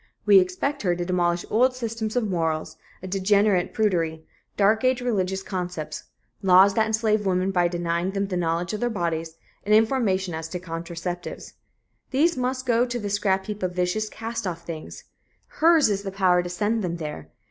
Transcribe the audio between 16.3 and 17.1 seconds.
to send them